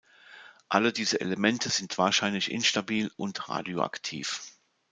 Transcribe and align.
Alle 0.67 0.91
diese 0.93 1.21
Elemente 1.21 1.69
sind 1.69 1.95
wahrscheinlich 1.99 2.49
instabil 2.49 3.11
und 3.17 3.49
radioaktiv. 3.49 4.41